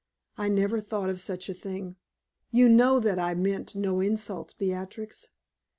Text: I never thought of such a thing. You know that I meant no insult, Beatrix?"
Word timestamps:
I 0.35 0.49
never 0.49 0.79
thought 0.81 1.11
of 1.11 1.21
such 1.21 1.47
a 1.47 1.53
thing. 1.53 1.95
You 2.49 2.69
know 2.69 2.99
that 2.99 3.19
I 3.19 3.35
meant 3.35 3.75
no 3.75 3.99
insult, 3.99 4.55
Beatrix?" 4.57 5.27